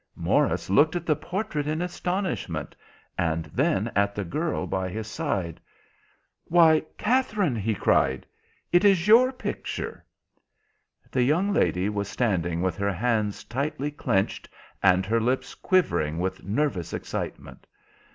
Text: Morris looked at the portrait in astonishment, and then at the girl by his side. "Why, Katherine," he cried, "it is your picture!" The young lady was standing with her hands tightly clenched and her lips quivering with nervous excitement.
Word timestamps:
Morris 0.15 0.67
looked 0.71 0.95
at 0.95 1.05
the 1.05 1.15
portrait 1.15 1.67
in 1.67 1.79
astonishment, 1.79 2.75
and 3.19 3.45
then 3.53 3.91
at 3.95 4.15
the 4.15 4.23
girl 4.23 4.65
by 4.65 4.89
his 4.89 5.05
side. 5.05 5.59
"Why, 6.45 6.81
Katherine," 6.97 7.55
he 7.55 7.75
cried, 7.75 8.25
"it 8.71 8.83
is 8.83 9.07
your 9.07 9.31
picture!" 9.31 10.03
The 11.11 11.21
young 11.21 11.53
lady 11.53 11.87
was 11.87 12.07
standing 12.09 12.63
with 12.63 12.75
her 12.77 12.91
hands 12.91 13.43
tightly 13.43 13.91
clenched 13.91 14.49
and 14.81 15.05
her 15.05 15.21
lips 15.21 15.53
quivering 15.53 16.17
with 16.17 16.43
nervous 16.43 16.93
excitement. 16.93 17.67